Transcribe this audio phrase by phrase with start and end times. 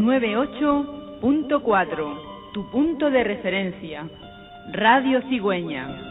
[0.00, 2.52] ...98.4...
[2.54, 4.08] Tu punto de referencia...
[4.72, 6.06] Radio Cigüeña...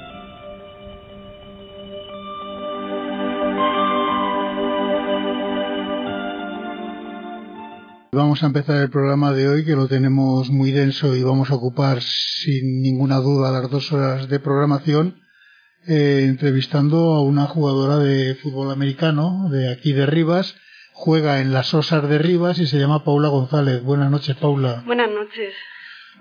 [8.11, 11.55] Vamos a empezar el programa de hoy que lo tenemos muy denso y vamos a
[11.55, 15.19] ocupar sin ninguna duda las dos horas de programación
[15.87, 20.55] eh, entrevistando a una jugadora de fútbol americano de aquí de Rivas.
[21.01, 23.81] Juega en las Osas de Rivas y se llama Paula González.
[23.83, 24.83] Buenas noches, Paula.
[24.85, 25.53] Buenas noches.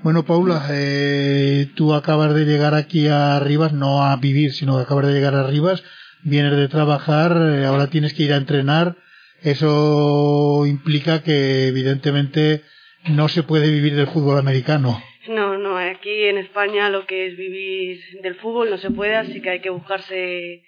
[0.02, 4.84] Bueno, Paula, eh, tú acabas de llegar aquí a Rivas, no a vivir, sino que
[4.84, 5.82] acabas de llegar a Rivas,
[6.22, 8.96] vienes de trabajar, eh, ahora tienes que ir a entrenar
[9.42, 12.62] eso implica que evidentemente
[13.08, 15.00] no se puede vivir del fútbol americano.
[15.28, 19.40] No, no, aquí en España lo que es vivir del fútbol no se puede, así
[19.40, 20.64] que hay que buscarse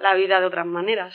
[0.00, 1.14] la vida de otras maneras.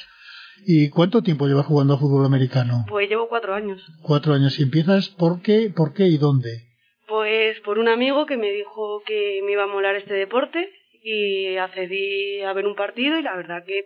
[0.66, 2.86] ¿Y cuánto tiempo llevas jugando a fútbol americano?
[2.90, 3.82] Pues llevo cuatro años.
[4.02, 4.60] Cuatro años.
[4.60, 6.68] ¿Y empiezas por qué, por qué y dónde?
[7.08, 10.70] Pues por un amigo que me dijo que me iba a molar este deporte
[11.04, 13.86] y accedí a ver un partido y la verdad que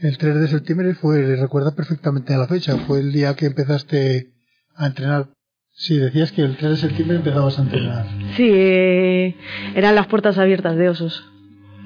[0.00, 4.32] el 3 de septiembre fue, recuerda perfectamente la fecha, fue el día que empezaste
[4.74, 5.28] a entrenar.
[5.70, 8.06] Sí, decías que el 3 de septiembre empezabas a entrenar.
[8.36, 9.36] Sí, eh,
[9.74, 11.31] eran las puertas abiertas de Osos.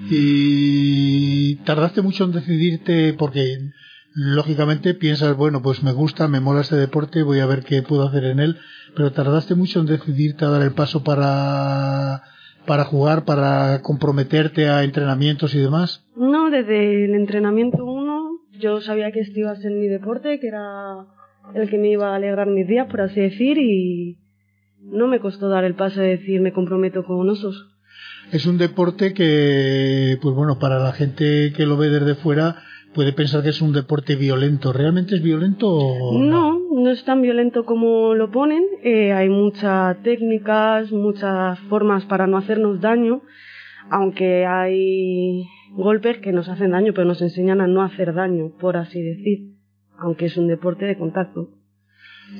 [0.09, 3.59] Y tardaste mucho en decidirte porque
[4.15, 8.07] lógicamente piensas, bueno, pues me gusta, me mola este deporte, voy a ver qué puedo
[8.07, 8.57] hacer en él,
[8.95, 12.23] pero tardaste mucho en decidirte a dar el paso para
[12.67, 16.05] para jugar, para comprometerte a entrenamientos y demás?
[16.17, 20.49] No, desde el entrenamiento uno yo sabía que este iba a ser mi deporte, que
[20.49, 21.07] era
[21.55, 24.19] el que me iba a alegrar mis días, por así decir, y
[24.81, 27.76] no me costó dar el paso de decir me comprometo con osos.
[28.33, 32.57] Es un deporte que, pues bueno, para la gente que lo ve desde fuera
[32.93, 34.73] puede pensar que es un deporte violento.
[34.73, 36.59] ¿Realmente es violento o no?
[36.59, 38.65] No, es tan violento como lo ponen.
[38.83, 43.23] Eh, hay muchas técnicas, muchas formas para no hacernos daño,
[43.91, 45.45] aunque hay
[45.75, 49.53] golpes que nos hacen daño, pero nos enseñan a no hacer daño, por así decir,
[49.99, 51.51] aunque es un deporte de contacto.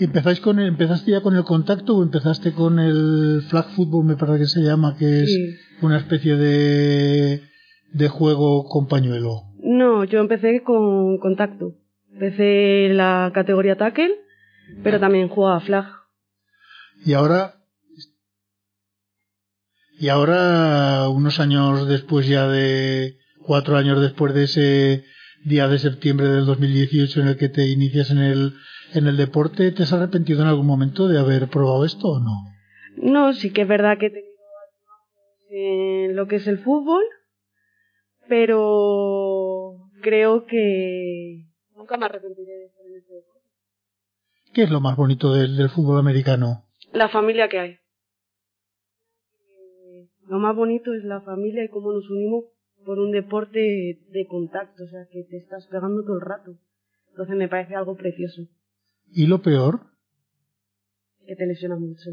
[0.01, 4.41] ¿Empezáis con ¿Empezaste ya con el contacto o empezaste con el flag football, me parece
[4.41, 7.43] que se llama, que es una especie de,
[7.93, 9.43] de juego con pañuelo?
[9.59, 11.75] No, yo empecé con contacto.
[12.13, 14.15] Empecé la categoría tackle,
[14.83, 15.87] pero también jugaba flag.
[17.05, 17.57] Y ahora,
[19.99, 25.05] y ahora, unos años después ya de, cuatro años después de ese
[25.45, 28.55] día de septiembre del 2018 en el que te inicias en el,
[28.93, 32.35] en el deporte, ¿te has arrepentido en algún momento de haber probado esto o no?
[32.97, 34.26] No, sí que es verdad que he tenido
[35.59, 37.03] en lo que es el fútbol,
[38.29, 43.49] pero creo que nunca me arrepentiré de estar en este deporte.
[44.53, 46.65] ¿Qué es lo más bonito del, fútbol americano?
[46.93, 47.71] La familia que hay.
[49.51, 52.45] Eh, lo más bonito es la familia y cómo nos unimos
[52.85, 53.59] por un deporte
[54.11, 56.59] de contacto, o sea, que te estás pegando todo el rato.
[57.11, 58.43] Entonces me parece algo precioso.
[59.11, 59.81] ¿Y lo peor?
[61.27, 62.11] Que te lesionas mucho.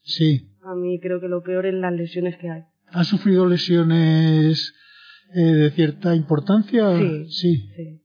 [0.00, 0.50] Sí.
[0.62, 2.64] A mí creo que lo peor es las lesiones que hay.
[2.92, 4.74] ¿Has sufrido lesiones
[5.34, 6.96] eh, de cierta importancia?
[6.98, 7.26] Sí.
[7.28, 8.02] Sí.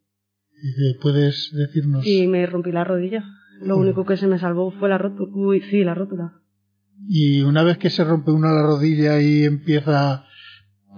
[1.02, 2.04] ¿Puedes decirnos?
[2.04, 3.24] Sí, me rompí la rodilla.
[3.62, 5.32] Lo único que se me salvó fue la rótula.
[5.34, 6.42] Uy, sí, la rótula.
[7.08, 10.26] Y una vez que se rompe una la rodilla y empieza,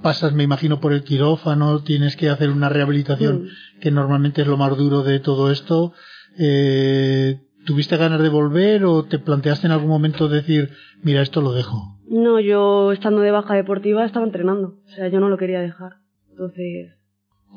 [0.02, 3.80] pasas, me imagino, por el quirófano, tienes que hacer una rehabilitación, mm.
[3.82, 5.94] que normalmente es lo más duro de todo esto.
[6.38, 10.72] Eh, ¿Tuviste ganas de volver o te planteaste en algún momento decir,
[11.04, 12.00] mira, esto lo dejo?
[12.10, 14.80] No, yo estando de baja deportiva estaba entrenando.
[14.88, 15.98] O sea, yo no lo quería dejar.
[16.32, 16.96] Entonces.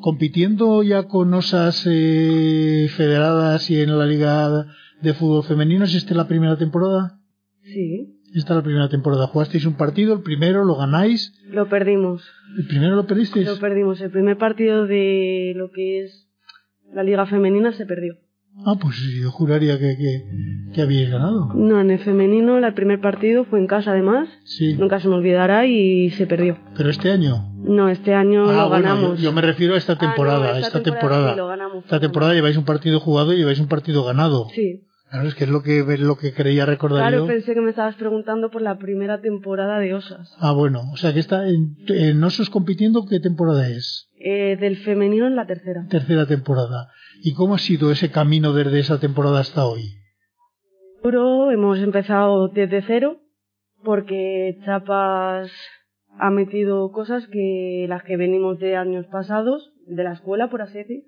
[0.03, 4.67] Compitiendo ya con osas eh, federadas y en la Liga
[5.01, 7.19] de Fútbol Femenino, ¿es esta la primera temporada?
[7.63, 8.19] Sí.
[8.35, 9.29] Esta es la primera temporada.
[9.29, 10.13] ¿Jugasteis un partido?
[10.13, 11.33] ¿El primero lo ganáis?
[11.47, 12.23] Lo perdimos.
[12.59, 13.47] ¿El primero lo perdisteis?
[13.47, 13.99] Lo perdimos.
[14.03, 16.29] El primer partido de lo que es
[16.93, 18.19] la Liga Femenina se perdió.
[18.65, 20.25] Ah, pues yo juraría que, que,
[20.75, 21.53] que habíais ganado.
[21.55, 24.29] No, en el femenino el primer partido fue en casa además.
[24.45, 24.75] Sí.
[24.75, 26.59] Nunca se me olvidará y se perdió.
[26.77, 27.51] ¿Pero este año?
[27.57, 29.19] No, este año Ah, lo bueno, ganamos.
[29.19, 30.53] yo, yo me refiero a esta Ah, temporada.
[30.53, 31.33] no, esta, temporada.
[31.33, 31.85] sí, lo ganamos.
[31.85, 34.47] esta temporada lleváis un partido jugado y lleváis un partido ganado.
[34.55, 34.83] Sí.
[35.13, 37.27] Claro, es que es lo que, es lo que creía recordar Claro, yo.
[37.27, 40.35] pensé que me estabas preguntando por la primera temporada de Osas.
[40.41, 44.09] Ah, bueno, o sea que está en, en Osos compitiendo, ¿qué temporada es?
[44.19, 45.87] Eh, del femenino en la tercera.
[45.91, 46.89] Tercera temporada.
[47.23, 49.83] ¿Y cómo ha sido ese camino desde esa temporada hasta hoy?
[51.05, 53.21] Hemos empezado desde cero
[53.85, 55.53] porque Chapas
[56.19, 60.79] ha metido cosas que las que venimos de años pasados, de la escuela, por así
[60.79, 61.03] decir,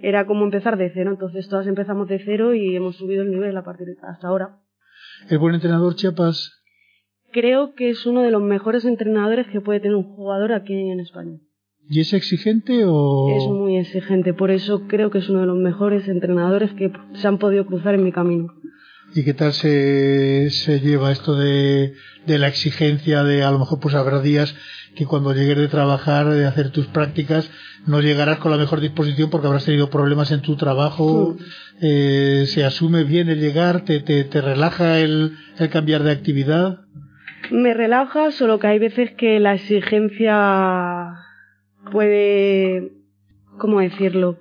[0.00, 1.10] era como empezar de cero.
[1.10, 4.58] Entonces todas empezamos de cero y hemos subido el nivel a partir de hasta ahora.
[5.28, 6.62] ¿El buen entrenador Chiapas?
[7.32, 11.00] Creo que es uno de los mejores entrenadores que puede tener un jugador aquí en
[11.00, 11.38] España.
[11.90, 13.28] ¿Y es exigente o...?
[13.34, 17.28] Es muy exigente, por eso creo que es uno de los mejores entrenadores que se
[17.28, 18.52] han podido cruzar en mi camino.
[19.14, 21.94] ¿Y qué tal se, se lleva esto de,
[22.26, 24.54] de la exigencia de a lo mejor pues habrá días
[24.94, 27.50] que cuando llegues de trabajar, de hacer tus prácticas,
[27.86, 31.36] no llegarás con la mejor disposición porque habrás tenido problemas en tu trabajo,
[31.80, 36.80] eh, se asume bien el llegar, te, te, te relaja el, el cambiar de actividad.
[37.50, 41.14] Me relaja, solo que hay veces que la exigencia
[41.92, 42.92] puede,
[43.56, 44.38] ¿cómo decirlo?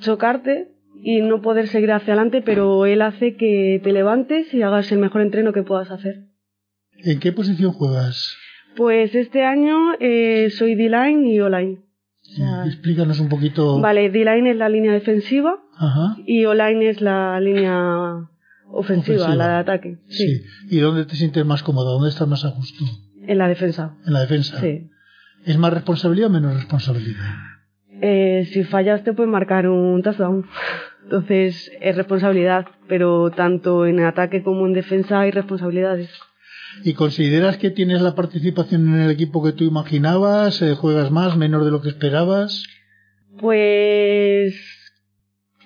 [0.00, 0.71] Chocarte
[1.04, 4.98] y no poder seguir hacia adelante, pero él hace que te levantes y hagas el
[4.98, 6.26] mejor entreno que puedas hacer.
[7.04, 8.36] ¿En qué posición juegas?
[8.76, 11.80] Pues este año eh, soy D-line y O-line.
[12.22, 13.80] O sea, Explícanos un poquito.
[13.80, 16.16] vale, D-line es la línea defensiva Ajá.
[16.24, 18.28] y O-line es la línea
[18.70, 19.34] ofensiva, Ofensiva.
[19.34, 19.98] la de ataque.
[20.08, 20.42] Sí, Sí.
[20.70, 21.94] ¿Y dónde te sientes más cómodo?
[21.94, 22.84] ¿Dónde estás más a gusto?
[23.26, 23.96] en la defensa.
[24.06, 24.60] En la defensa.
[24.60, 24.88] Sí.
[25.44, 27.34] ¿Es más responsabilidad o menos responsabilidad?
[28.00, 30.46] Eh, si fallas te pueden marcar un touchdown.
[31.04, 36.10] Entonces es responsabilidad, pero tanto en ataque como en defensa hay responsabilidades.
[36.84, 40.62] ¿Y consideras que tienes la participación en el equipo que tú imaginabas?
[40.62, 42.64] Eh, ¿Juegas más, menos de lo que esperabas?
[43.38, 44.54] Pues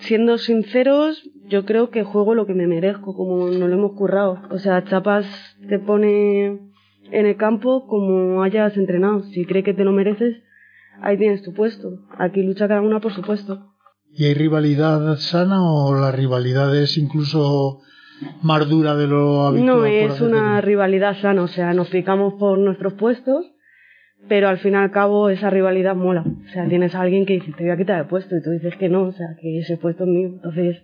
[0.00, 4.42] siendo sinceros, yo creo que juego lo que me merezco, como nos lo hemos currado.
[4.50, 5.26] O sea, Chapas
[5.68, 6.46] te pone
[7.10, 9.22] en el campo como hayas entrenado.
[9.24, 10.42] Si cree que te lo mereces,
[11.00, 12.00] ahí tienes tu puesto.
[12.18, 13.75] Aquí lucha cada una por su puesto.
[14.18, 17.82] ¿Y hay rivalidad sana o la rivalidad es incluso
[18.42, 19.66] más dura de lo habitual?
[19.66, 23.44] No es una rivalidad sana, o sea, nos picamos por nuestros puestos,
[24.26, 26.24] pero al fin y al cabo esa rivalidad mola.
[26.24, 28.50] O sea, tienes a alguien que dice, te voy a quitar el puesto, y tú
[28.52, 30.28] dices que no, o sea, que ese puesto es mío.
[30.28, 30.78] Entonces,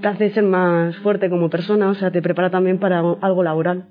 [0.00, 3.88] te hace ser más fuerte como persona, o sea, te prepara también para algo laboral.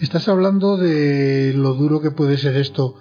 [0.00, 2.94] Estás hablando de lo duro que puede ser esto.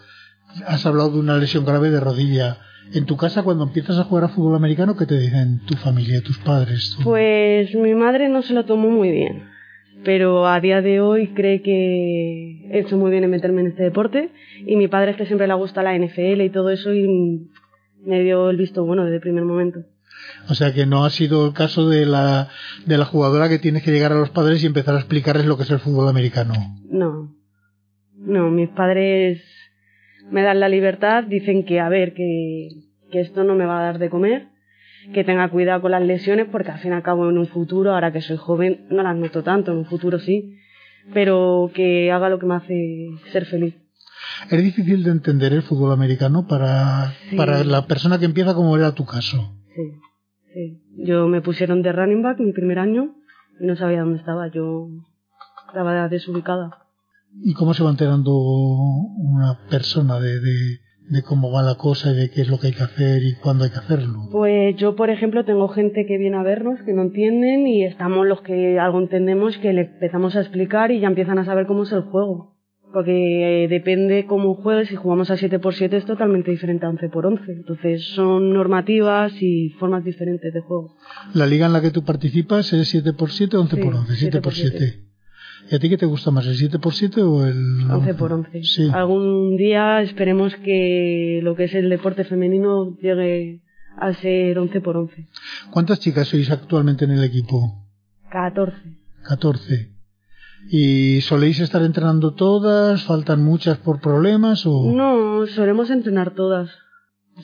[0.67, 2.57] Has hablado de una lesión grave de rodilla.
[2.91, 6.21] En tu casa, cuando empiezas a jugar a fútbol americano, ¿qué te dicen tu familia,
[6.21, 6.95] tus padres?
[6.95, 7.03] tú?
[7.03, 9.49] Pues mi madre no se lo tomó muy bien,
[10.03, 13.83] pero a día de hoy cree que he hecho muy bien en meterme en este
[13.83, 14.31] deporte
[14.65, 17.49] y mi padre es que siempre le gusta la NFL y todo eso y
[18.05, 19.79] me dio el visto bueno desde el primer momento.
[20.49, 22.49] O sea que no ha sido el caso de la,
[22.85, 25.57] de la jugadora que tienes que llegar a los padres y empezar a explicarles lo
[25.57, 26.53] que es el fútbol americano.
[26.89, 27.33] No,
[28.17, 29.41] no, mis padres
[30.31, 32.69] me dan la libertad, dicen que a ver, que,
[33.11, 34.47] que esto no me va a dar de comer,
[35.13, 37.93] que tenga cuidado con las lesiones porque al fin y al cabo en un futuro,
[37.93, 40.55] ahora que soy joven, no las noto tanto, en un futuro sí,
[41.13, 43.75] pero que haga lo que me hace ser feliz.
[44.49, 47.35] Es difícil de entender el fútbol americano para, Sí.
[47.35, 49.53] para la persona que empieza como era tu caso.
[49.75, 49.81] Sí,
[50.53, 50.81] sí.
[51.03, 53.15] Yo me pusieron de running back mi primer año
[53.59, 54.87] y no sabía dónde estaba, yo
[55.67, 56.69] estaba desubicada.
[57.41, 62.15] ¿Y cómo se va enterando una persona de, de, de cómo va la cosa y
[62.15, 64.29] de qué es lo que hay que hacer y cuándo hay que hacerlo?
[64.31, 68.27] Pues yo, por ejemplo, tengo gente que viene a vernos que no entienden y estamos
[68.27, 71.83] los que algo entendemos que le empezamos a explicar y ya empiezan a saber cómo
[71.83, 72.53] es el juego.
[72.93, 77.39] Porque eh, depende cómo juegues, si jugamos a 7x7 es totalmente diferente a 11x11.
[77.47, 80.95] Entonces son normativas y formas diferentes de juego.
[81.33, 84.05] ¿La liga en la que tú participas es 7x7 o 11x11?
[84.13, 85.12] Sí, 7x7.
[85.71, 88.63] ¿Y a ti qué te gusta más, el 7x7 o el 11x11.
[88.63, 88.89] Sí.
[88.93, 93.61] Algún día esperemos que lo que es el deporte femenino llegue
[93.97, 95.27] a ser 11x11.
[95.71, 97.87] ¿Cuántas chicas sois actualmente en el equipo?
[98.29, 98.75] 14.
[99.23, 99.93] 14.
[100.69, 103.03] ¿Y soléis estar entrenando todas?
[103.03, 104.65] ¿Faltan muchas por problemas?
[104.65, 104.91] O...
[104.91, 106.69] No, solemos entrenar todas.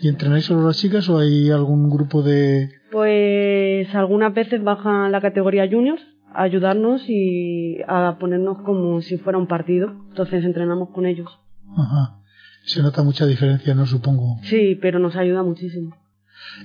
[0.02, 2.70] ¿Y entrenáis solo las chicas o hay algún grupo de...?
[2.92, 6.02] Pues algunas veces bajan la categoría juniors
[6.34, 9.92] a ayudarnos y a ponernos como si fuera un partido.
[10.10, 11.30] Entonces entrenamos con ellos.
[11.78, 12.20] Ajá.
[12.64, 13.86] Se nota mucha diferencia, ¿no?
[13.86, 14.38] Supongo.
[14.44, 15.96] Sí, pero nos ayuda muchísimo.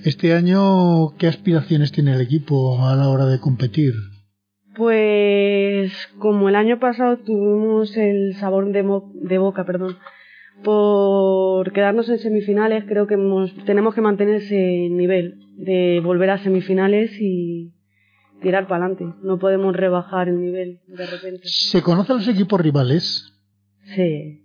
[0.03, 3.93] Este año, ¿qué aspiraciones tiene el equipo a la hora de competir?
[4.75, 9.97] Pues como el año pasado tuvimos el sabor de, de boca, perdón,
[10.63, 13.17] por quedarnos en semifinales, creo que
[13.65, 17.74] tenemos que mantener ese nivel de volver a semifinales y
[18.41, 19.17] tirar para adelante.
[19.23, 21.41] No podemos rebajar el nivel de repente.
[21.43, 23.33] ¿Se conocen los equipos rivales?
[23.95, 24.43] Sí.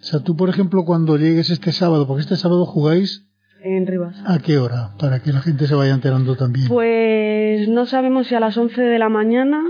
[0.00, 3.26] O sea, tú, por ejemplo, cuando llegues este sábado, porque este sábado jugáis
[3.62, 4.14] en Rivas.
[4.26, 4.90] ¿A qué hora?
[4.98, 6.68] Para que la gente se vaya enterando también.
[6.68, 9.62] Pues no sabemos si a las 11 de la mañana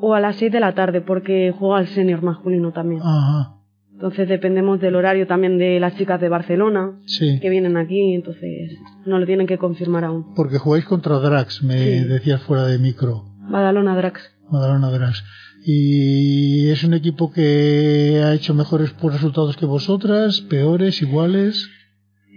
[0.00, 3.02] o a las 6 de la tarde, porque juega el senior masculino también.
[3.02, 3.57] Ajá.
[3.98, 7.40] Entonces dependemos del horario también de las chicas de Barcelona sí.
[7.40, 10.34] que vienen aquí, entonces no lo tienen que confirmar aún.
[10.36, 13.24] Porque jugáis contra Drax, me decías fuera de micro.
[13.50, 14.20] Badalona Drax.
[14.52, 15.24] Badalona Drax.
[15.64, 21.68] ¿Y es un equipo que ha hecho mejores resultados que vosotras, peores, iguales?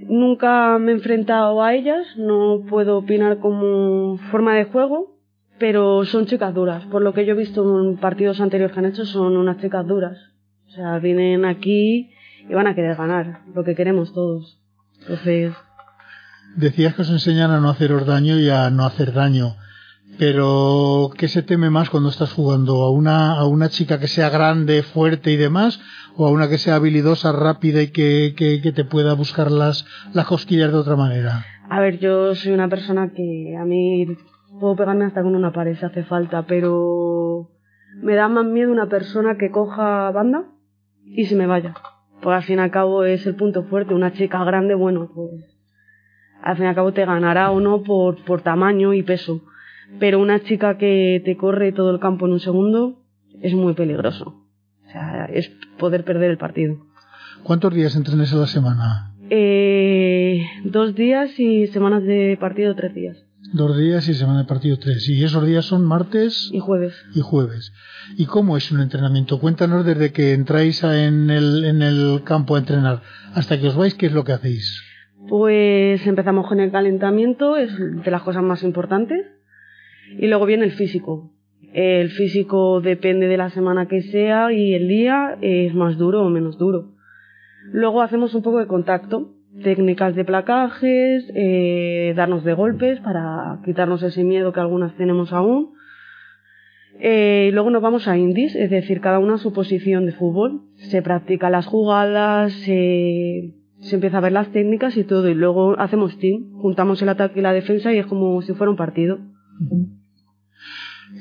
[0.07, 5.19] Nunca me he enfrentado a ellas, no puedo opinar como forma de juego,
[5.59, 6.85] pero son chicas duras.
[6.87, 9.85] Por lo que yo he visto en partidos anteriores que han hecho, son unas chicas
[9.85, 10.17] duras.
[10.71, 12.11] O sea, vienen aquí
[12.49, 14.57] y van a querer ganar, lo que queremos todos.
[15.01, 15.53] Entonces.
[16.55, 19.57] Decías que os enseñan a no haceros daño y a no hacer daño.
[20.17, 22.83] Pero, ¿qué se teme más cuando estás jugando?
[22.83, 25.81] ¿A una, a una chica que sea grande, fuerte y demás?
[26.15, 30.25] ¿O a una que sea habilidosa, rápida y que, que, te pueda buscar las, las
[30.25, 31.43] cosquillas de otra manera?
[31.69, 34.05] A ver, yo soy una persona que a mí
[34.57, 37.49] puedo pegarme hasta con una pared si hace falta, pero
[38.01, 40.45] me da más miedo una persona que coja banda
[41.05, 41.73] y se me vaya.
[42.21, 43.93] Porque al fin y al cabo es el punto fuerte.
[43.93, 45.45] Una chica grande, bueno, pues
[46.41, 49.41] al fin y al cabo te ganará o no por, por tamaño y peso
[49.99, 53.03] pero una chica que te corre todo el campo en un segundo
[53.41, 54.45] es muy peligroso.
[54.87, 56.77] O sea, es poder perder el partido.
[57.43, 59.13] ¿Cuántos días entrenes a la semana?
[60.31, 63.17] Eh, dos días y semanas de partido tres días.
[63.51, 65.09] Dos días y semana de partido tres.
[65.09, 66.49] ¿Y esos días son martes?
[66.53, 66.93] Y jueves.
[67.13, 67.73] Y jueves.
[68.15, 69.41] ¿Y cómo es un entrenamiento?
[69.41, 73.01] Cuéntanos desde que entráis en, el, en el campo a entrenar
[73.33, 74.81] hasta que os vais, ¿qué es lo que hacéis?
[75.27, 79.25] Pues empezamos con el calentamiento, es de las cosas más importantes.
[80.17, 81.33] Y luego viene el físico.
[81.73, 86.29] El físico depende de la semana que sea y el día es más duro o
[86.29, 86.93] menos duro.
[87.73, 94.01] Luego hacemos un poco de contacto, técnicas de placajes, eh, darnos de golpes para quitarnos
[94.03, 95.73] ese miedo que algunas tenemos aún.
[96.99, 100.13] Eh, y luego nos vamos a indies, es decir, cada una a su posición de
[100.13, 100.61] fútbol.
[100.75, 105.29] Se practica las jugadas, se, se empieza a ver las técnicas y todo.
[105.29, 108.71] Y luego hacemos team, juntamos el ataque y la defensa y es como si fuera
[108.71, 109.19] un partido.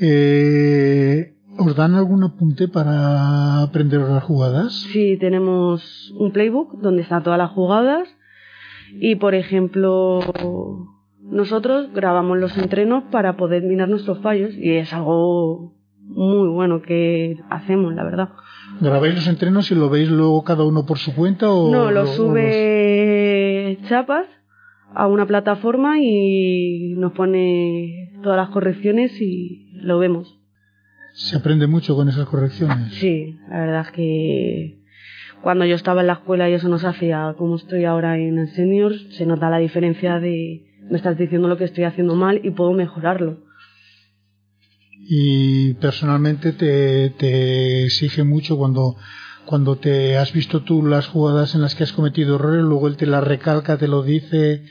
[0.01, 4.73] Eh, ¿Os dan algún apunte para aprender las jugadas?
[4.93, 8.09] Sí, tenemos un playbook donde están todas las jugadas
[8.93, 10.21] y, por ejemplo,
[11.21, 17.37] nosotros grabamos los entrenos para poder mirar nuestros fallos y es algo muy bueno que
[17.51, 18.31] hacemos, la verdad.
[18.81, 21.91] ¿Grabáis los entrenos y lo veis luego cada uno por su cuenta o no?
[21.91, 24.27] Lo, sube Chapas
[24.95, 30.39] a una plataforma y nos pone todas las correcciones y lo vemos.
[31.13, 32.95] ¿Se aprende mucho con esas correcciones?
[32.95, 34.80] Sí, la verdad es que
[35.43, 38.39] cuando yo estaba en la escuela y eso no se hacía como estoy ahora en
[38.39, 42.41] el senior, se nota la diferencia de me estás diciendo lo que estoy haciendo mal
[42.43, 43.39] y puedo mejorarlo.
[45.03, 48.97] Y personalmente te, te exige mucho cuando
[49.51, 52.97] cuando te has visto tú las jugadas en las que has cometido errores, luego él
[52.97, 54.63] te las recalca, te lo dice.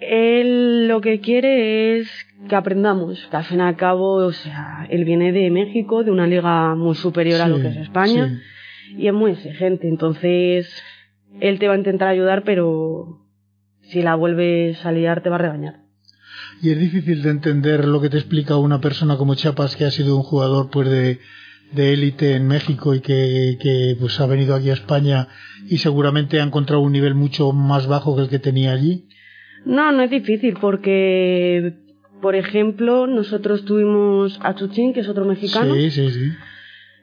[0.00, 2.10] Él lo que quiere es
[2.46, 6.10] que aprendamos, que al fin y al cabo, o sea, él viene de México, de
[6.10, 8.42] una liga muy superior a lo que es España,
[8.96, 10.68] y es muy exigente, entonces
[11.40, 13.26] él te va a intentar ayudar, pero
[13.82, 15.80] si la vuelves a liar te va a regañar.
[16.62, 19.90] Y es difícil de entender lo que te explica una persona como Chapas, que ha
[19.90, 21.18] sido un jugador pues de
[21.72, 25.28] de élite en México y que, que, pues ha venido aquí a España
[25.68, 29.08] y seguramente ha encontrado un nivel mucho más bajo que el que tenía allí?
[29.64, 31.74] No, no es difícil porque,
[32.22, 35.74] por ejemplo, nosotros tuvimos a Chuchín, que es otro mexicano.
[35.74, 36.30] Sí, sí, sí.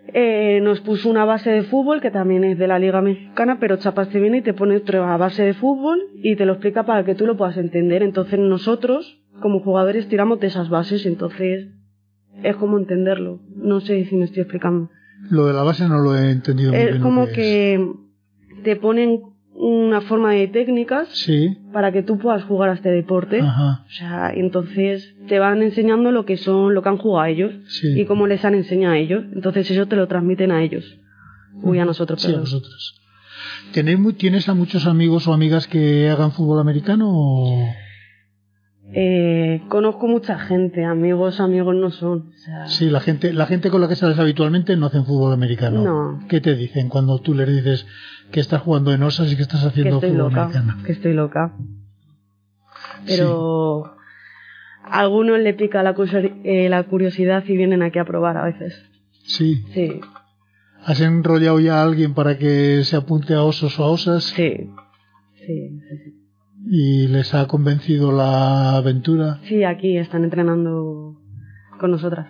[0.08, 3.78] Eh, nos puso una base de fútbol que también es de la Liga Mexicana, pero
[3.78, 7.06] Chapas te viene y te pone otra base de fútbol y te lo explica para
[7.06, 8.04] que tú lo puedas entender.
[8.04, 11.70] Entonces nosotros, como jugadores, tiramos de esas bases, entonces
[12.44, 13.40] es como entenderlo.
[13.56, 14.90] No sé si me estoy explicando.
[15.30, 16.96] Lo de la base no lo he entendido muy bien.
[16.96, 17.94] Es como que,
[18.64, 19.22] te ponen
[19.56, 21.58] una forma de técnicas sí.
[21.72, 23.40] para que tú puedas jugar a este deporte.
[23.42, 23.84] Ajá.
[23.86, 28.06] O sea, entonces te van enseñando lo que son, lo que han jugado ellos y
[28.06, 29.24] cómo les han enseñado a ellos.
[29.34, 30.84] Entonces eso te lo transmiten a ellos.
[31.62, 33.00] Uy, a nosotros, Sí, a nosotros.
[33.72, 37.10] ¿Tienes a muchos amigos o amigas que hagan fútbol americano?
[37.12, 37.70] O...
[39.68, 42.30] conozco mucha gente, amigos, amigos no son.
[42.30, 45.34] O sea, Sí, la gente, la gente con la que sales habitualmente no hacen fútbol
[45.34, 45.84] americano.
[45.84, 46.28] No.
[46.28, 47.88] ¿Qué te dicen cuando tú les dices
[48.34, 50.84] que estás jugando en osas y que estás que haciendo estoy fútbol loca, americano?
[50.84, 51.54] que estoy loca.
[53.06, 53.96] Pero
[54.84, 55.84] a algunos le pica
[56.44, 58.74] eh, la curiosidad y vienen aquí a probar a veces.
[59.24, 59.64] Sí.
[59.74, 60.02] Sí,
[60.84, 64.24] ¿Has enrollado ya a alguien para que se apunte a osos o a osas?
[64.26, 64.70] sí,
[65.36, 65.98] sí, sí.
[66.04, 66.20] sí.
[66.66, 69.42] ¿Y les ha convencido la aventura?
[69.48, 71.20] Sí, aquí están entrenando
[71.78, 72.28] con nosotras.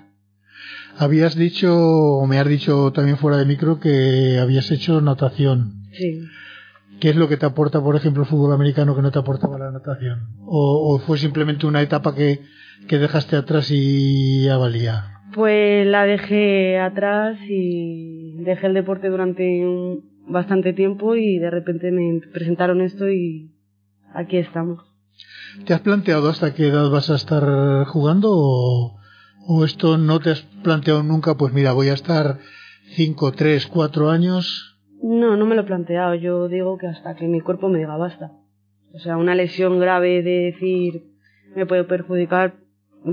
[0.98, 5.83] Habías dicho, o me has dicho también fuera de micro, que habías hecho natación.
[5.94, 6.22] Sí.
[7.00, 9.58] ¿Qué es lo que te aporta, por ejemplo, el fútbol americano que no te aportaba
[9.58, 10.28] la natación?
[10.46, 12.42] ¿O, o fue simplemente una etapa que,
[12.88, 15.10] que dejaste atrás y ya valía?
[15.34, 21.92] Pues la dejé atrás y dejé el deporte durante un- bastante tiempo y de repente
[21.92, 23.52] me presentaron esto y
[24.14, 24.80] aquí estamos.
[25.66, 29.00] ¿Te has planteado hasta qué edad vas a estar jugando o,
[29.48, 31.36] o esto no te has planteado nunca?
[31.36, 32.40] Pues mira, voy a estar
[32.96, 34.73] 5, 3, 4 años.
[35.04, 36.16] No, no me lo he planteado.
[36.16, 38.32] Yo digo que hasta que mi cuerpo me diga basta.
[38.94, 41.04] O sea, una lesión grave de decir
[41.56, 42.56] me puede perjudicar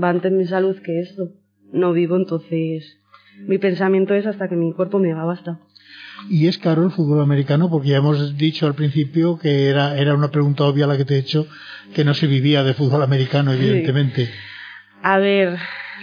[0.01, 1.33] va antes mi salud que esto.
[1.73, 2.97] No vivo, entonces
[3.45, 5.59] mi pensamiento es hasta que mi cuerpo me diga basta.
[6.29, 10.15] Y es caro el fútbol americano porque ya hemos dicho al principio que era, era
[10.15, 11.45] una pregunta obvia la que te he hecho,
[11.93, 14.29] que no se vivía de fútbol americano, evidentemente.
[15.01, 15.57] A ver,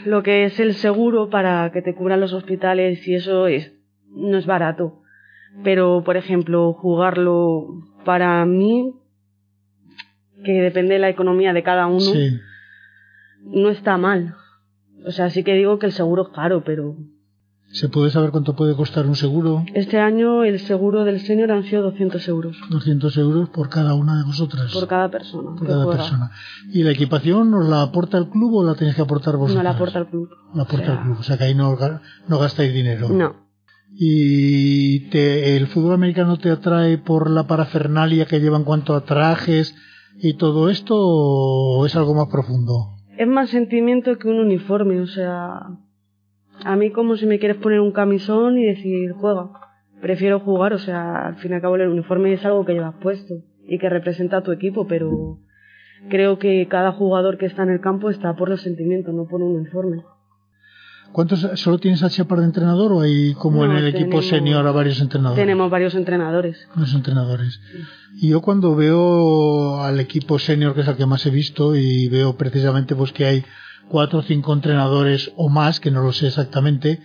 [0.04, 3.72] lo que es el seguro para que te cubran los hospitales y eso es
[4.10, 5.02] no es barato.
[5.64, 7.66] Pero, por ejemplo, jugarlo
[8.04, 8.94] para mí,
[10.44, 12.38] que depende de la economía de cada uno, Sí.
[13.44, 14.34] no está mal.
[15.06, 16.96] O sea, sí que digo que el seguro es caro, pero
[17.70, 19.62] ¿Se puede saber cuánto puede costar un seguro?
[19.74, 24.16] este año el seguro del senior han sido 200 euros 200 euros por cada una
[24.16, 24.72] de vosotras.
[24.72, 25.98] por cada persona por cada juega.
[26.00, 26.30] persona.
[26.72, 29.56] ¿Y la equipación os la aporta el club o la tenéis que aportar vosotros?
[29.56, 30.30] No la aporta el club.
[30.54, 31.16] La aporta O sea, el club.
[31.18, 31.76] O sea que ahí no,
[32.28, 33.08] no gastáis dinero.
[33.10, 33.47] No.
[33.90, 39.04] ¿Y te- el fútbol americano te atrae por la parafernalia que lleva en cuanto a
[39.04, 39.74] trajes
[40.20, 42.94] y todo esto o es algo más profundo?
[43.16, 45.60] Es más sentimiento que un uniforme, o sea,
[46.64, 49.50] a mí como si me quieres poner un camisón y decir juega.
[50.00, 52.94] Prefiero jugar, o sea, al fin y al cabo el uniforme es algo que llevas
[53.02, 53.34] puesto
[53.66, 55.38] y que representa a tu equipo, pero
[56.08, 59.42] creo que cada jugador que está en el campo está por los sentimientos, no por
[59.42, 60.04] un uniforme.
[61.12, 64.66] ¿Cuántos solo tienes a Shepard de entrenador o hay como No, en el equipo senior
[64.66, 65.42] a varios entrenadores?
[65.42, 66.56] Tenemos varios entrenadores.
[66.76, 67.60] Los entrenadores.
[68.20, 72.08] Y yo cuando veo al equipo senior, que es el que más he visto, y
[72.08, 73.44] veo precisamente pues que hay
[73.88, 77.00] cuatro o cinco entrenadores o más, que no lo sé exactamente,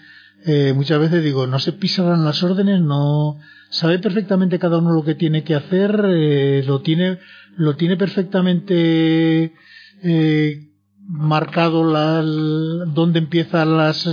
[0.46, 3.38] eh, muchas veces digo, no se pisarán las órdenes, no
[3.70, 7.20] sabe perfectamente cada uno lo que tiene que hacer, eh, lo tiene,
[7.56, 9.54] lo tiene perfectamente
[10.04, 10.73] eh,
[11.08, 14.06] marcado la, dónde empieza las,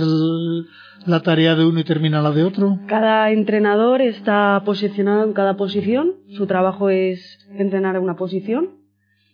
[1.05, 2.79] la tarea de uno y termina la de otro.
[2.87, 8.69] Cada entrenador está posicionado en cada posición, su trabajo es entrenar en una posición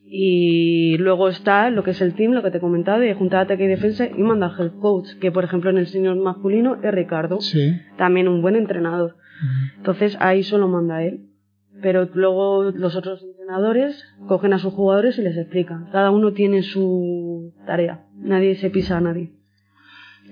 [0.09, 3.37] y luego está lo que es el team, lo que te he comentado, de junta
[3.37, 6.77] de ataque y defensa y manda el coach, que por ejemplo en el senior masculino
[6.81, 7.73] es Ricardo, Sí.
[7.97, 9.15] también un buen entrenador.
[9.77, 11.26] Entonces ahí solo manda él.
[11.81, 15.89] Pero luego los otros entrenadores cogen a sus jugadores y les explican.
[15.91, 18.05] Cada uno tiene su tarea.
[18.15, 19.31] Nadie se pisa a nadie.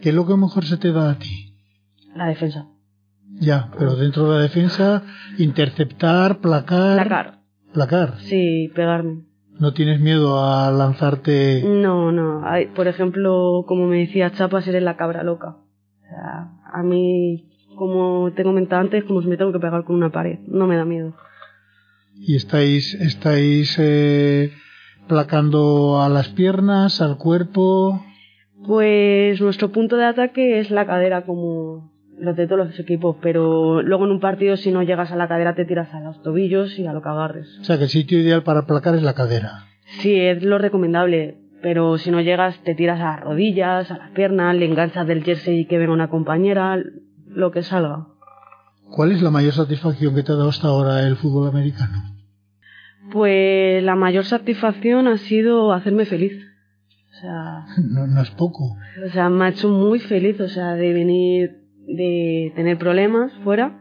[0.01, 1.53] ¿Qué es lo que mejor se te da a ti?
[2.15, 2.67] La defensa.
[3.39, 5.03] Ya, pero dentro de la defensa,
[5.37, 6.95] interceptar, placar.
[6.97, 7.39] Placar.
[7.73, 8.19] Placar.
[8.19, 9.23] Sí, pegarme.
[9.59, 11.63] No tienes miedo a lanzarte.
[11.65, 12.45] No, no.
[12.45, 15.57] Hay- por ejemplo, como me decía Chapas, eres la cabra loca.
[15.57, 19.95] O sea, a mí, como te comentaba antes, como si me tengo que pegar con
[19.95, 20.39] una pared.
[20.47, 21.13] No me da miedo.
[22.17, 24.51] Y estáis, estáis eh,
[25.07, 28.03] placando a las piernas, al cuerpo.
[28.65, 33.17] Pues nuestro punto de ataque es la cadera, como los de todos los equipos.
[33.21, 36.21] Pero luego en un partido, si no llegas a la cadera, te tiras a los
[36.23, 37.59] tobillos y a lo que agarres.
[37.59, 39.65] O sea que el sitio ideal para placar es la cadera.
[39.99, 41.37] Sí, es lo recomendable.
[41.61, 45.23] Pero si no llegas, te tiras a las rodillas, a las piernas, le enganchas del
[45.23, 46.77] jersey que venga una compañera,
[47.27, 48.07] lo que salga.
[48.91, 52.03] ¿Cuál es la mayor satisfacción que te ha dado hasta ahora el fútbol americano?
[53.11, 56.33] Pues la mayor satisfacción ha sido hacerme feliz.
[57.11, 58.75] O sea, No, no es poco.
[59.07, 61.51] o sea, me ha hecho muy feliz, o sea, de venir,
[61.87, 63.79] de tener problemas fuera,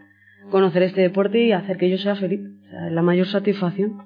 [0.51, 2.41] conocer este deporte y hacer que yo sea feliz.
[2.41, 3.99] O sea, es la mayor satisfacción.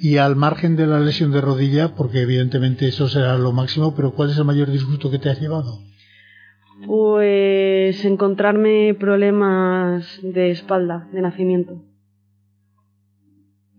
[0.00, 4.12] Y al margen de la lesión de rodilla, porque evidentemente eso será lo máximo, pero
[4.12, 5.78] ¿cuál es el mayor disgusto que te has llevado?
[6.86, 11.82] Pues encontrarme problemas de espalda, de nacimiento.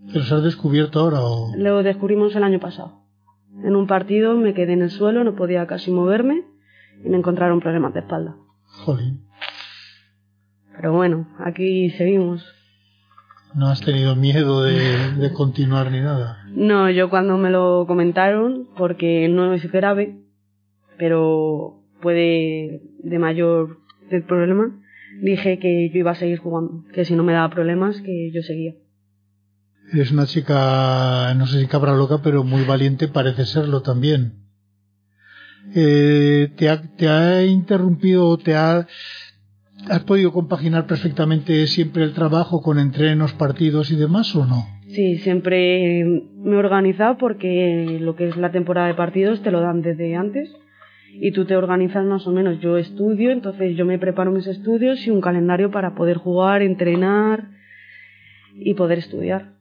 [0.07, 1.55] ¿Te los has descubierto ahora o...?
[1.55, 3.01] Lo descubrimos el año pasado.
[3.63, 6.43] En un partido me quedé en el suelo, no podía casi moverme
[7.03, 8.35] y me encontraron problemas de espalda.
[8.63, 9.25] Jolín.
[10.75, 12.45] Pero bueno, aquí seguimos.
[13.53, 16.43] ¿No has tenido miedo de, de continuar ni nada?
[16.49, 20.19] No, yo cuando me lo comentaron, porque no es grave,
[20.97, 23.79] pero puede de mayor
[24.11, 24.79] el problema,
[25.23, 28.43] dije que yo iba a seguir jugando, que si no me daba problemas, que yo
[28.43, 28.75] seguía.
[29.91, 34.33] Eres una chica, no sé si cabra loca, pero muy valiente parece serlo también.
[35.73, 38.85] Eh, ¿te, ha, ¿Te ha interrumpido o te ha...
[39.89, 44.63] ¿Has podido compaginar perfectamente siempre el trabajo con entrenos, partidos y demás o no?
[44.89, 49.61] Sí, siempre me he organizado porque lo que es la temporada de partidos te lo
[49.61, 50.55] dan desde antes
[51.21, 52.59] y tú te organizas más o menos.
[52.59, 57.49] Yo estudio, entonces yo me preparo mis estudios y un calendario para poder jugar, entrenar
[58.55, 59.53] y poder estudiar,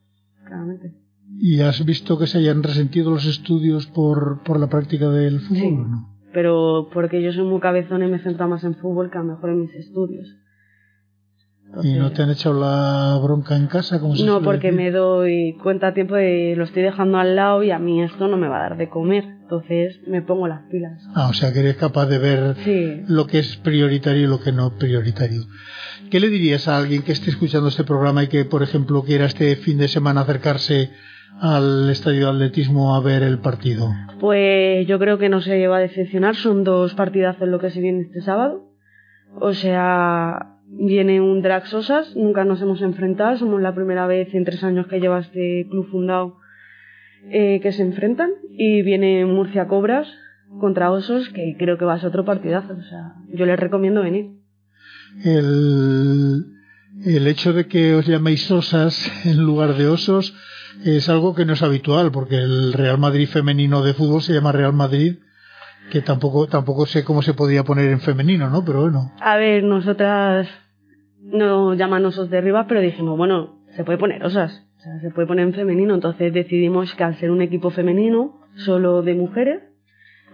[0.47, 0.93] claramente.
[1.40, 5.59] ¿Y has visto que se hayan resentido los estudios por, por la práctica del fútbol
[5.61, 5.67] Sí.
[5.67, 6.09] o no?
[6.33, 9.35] Pero porque yo soy muy cabezona y me centro más en fútbol que a lo
[9.35, 10.27] mejor en mis estudios.
[11.83, 14.01] ¿Y no te han echado la bronca en casa?
[14.01, 14.81] Como No, porque decir?
[14.81, 18.29] me doy cuenta a tiempo de lo estoy dejando al lado y a mí esto
[18.29, 19.25] no me va a dar de comer.
[19.62, 21.01] Entonces me pongo las pilas.
[21.14, 23.03] Ah, o sea que eres capaz de ver Sí.
[23.09, 25.43] lo que es prioritario y lo que no es prioritario.
[26.11, 29.27] ¿Qué le dirías a alguien que esté escuchando este programa y que, por ejemplo, quiera
[29.27, 30.90] este fin de semana acercarse
[31.40, 33.88] al estadio de atletismo a ver el partido?
[34.21, 36.35] Pues yo creo que no se va a decepcionar.
[36.37, 38.71] Son dos partidazos lo que se viene este sábado.
[39.40, 42.14] O sea, viene un Drag Sosas.
[42.17, 43.37] Nunca nos hemos enfrentado.
[43.37, 46.37] Somos la primera vez en tres años que lleva este club fundado
[47.31, 48.31] eh, que se enfrentan.
[48.51, 50.09] Y viene Murcia Cobras
[50.61, 52.75] contra Osos, que creo que va a ser otro partidazo.
[52.75, 54.31] O sea, yo les recomiendo venir.
[55.25, 56.45] El,
[57.05, 60.35] el hecho de que os llaméis osas en lugar de osos
[60.85, 64.53] es algo que no es habitual, porque el Real Madrid femenino de fútbol se llama
[64.53, 65.19] Real Madrid,
[65.91, 68.65] que tampoco, tampoco sé cómo se podría poner en femenino, ¿no?
[68.65, 69.13] Pero bueno.
[69.21, 70.49] A ver, nosotras
[71.21, 75.27] no llaman osos de arriba, pero dijimos, bueno, se puede poner osas, sea, se puede
[75.27, 75.94] poner en femenino.
[75.94, 79.62] Entonces decidimos que al ser un equipo femenino, solo de mujeres,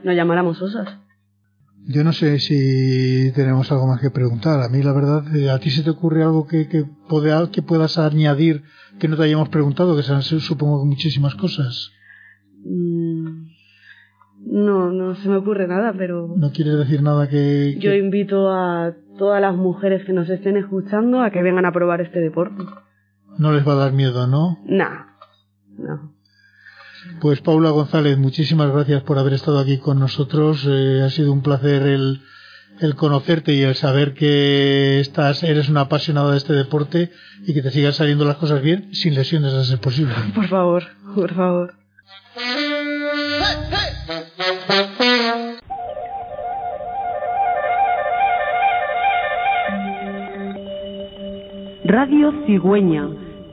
[0.04, 0.98] nos llamáramos osas.
[1.86, 4.60] Yo no sé si tenemos algo más que preguntar.
[4.60, 7.62] A mí, la verdad, eh, ¿a ti se te ocurre algo que, que, pueda- que
[7.62, 8.62] puedas añadir
[8.98, 9.96] que no te hayamos preguntado?
[9.96, 11.90] Que sean, supongo, muchísimas cosas.
[12.64, 13.46] Mm,
[14.46, 17.74] No, no se me ocurre nada, pero ¿No quieres decir nada que...?
[17.78, 21.72] yo que- invito a todas las mujeres que nos estén escuchando a que vengan a
[21.72, 22.62] probar este deporte.
[23.38, 24.58] No les va a dar miedo, ¿no?
[24.66, 25.06] Nah,
[25.78, 26.12] no.
[27.20, 30.66] Pues Paula González, muchísimas gracias por haber estado aquí con nosotros.
[30.68, 32.22] Eh, ha sido un placer el,
[32.80, 37.10] el conocerte y el saber que estás, eres una apasionada de este deporte
[37.46, 40.14] y que te sigan saliendo las cosas bien sin lesiones a ser posible.
[40.34, 41.74] Por favor, por favor.
[51.84, 53.08] Radio Cigüeña,